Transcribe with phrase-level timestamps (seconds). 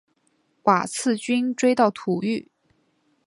[0.63, 2.49] 瓦剌军追到土域。